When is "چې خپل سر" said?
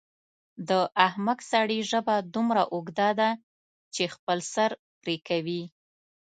3.93-4.69